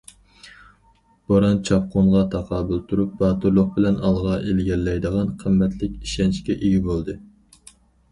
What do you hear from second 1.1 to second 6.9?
بوران- چاپقۇنغا تاقابىل تۇرۇپ باتۇرلۇق بىلەن ئالغا ئىلگىرىلەيدىغان قىممەتلىك ئىشەنچكە ئىگە